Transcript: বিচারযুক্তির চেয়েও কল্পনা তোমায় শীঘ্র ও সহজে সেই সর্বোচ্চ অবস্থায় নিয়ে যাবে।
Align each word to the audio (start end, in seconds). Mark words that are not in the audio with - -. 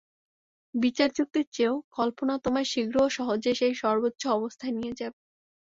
বিচারযুক্তির 0.73 1.45
চেয়েও 1.51 1.75
কল্পনা 1.97 2.33
তোমায় 2.43 2.67
শীঘ্র 2.71 2.95
ও 3.01 3.09
সহজে 3.09 3.51
সেই 3.55 3.73
সর্বোচ্চ 3.81 4.21
অবস্থায় 4.37 4.73
নিয়ে 4.77 4.93
যাবে। 4.99 5.19